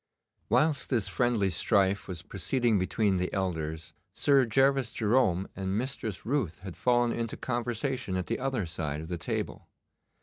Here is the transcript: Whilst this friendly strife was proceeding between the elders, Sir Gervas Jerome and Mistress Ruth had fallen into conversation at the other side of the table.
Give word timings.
Whilst 0.49 0.89
this 0.89 1.07
friendly 1.07 1.51
strife 1.51 2.07
was 2.07 2.23
proceeding 2.23 2.79
between 2.79 3.17
the 3.17 3.31
elders, 3.31 3.93
Sir 4.15 4.47
Gervas 4.47 4.91
Jerome 4.93 5.47
and 5.55 5.77
Mistress 5.77 6.25
Ruth 6.25 6.57
had 6.61 6.75
fallen 6.75 7.11
into 7.11 7.37
conversation 7.37 8.15
at 8.15 8.25
the 8.25 8.39
other 8.39 8.65
side 8.65 9.01
of 9.01 9.09
the 9.09 9.19
table. 9.19 9.67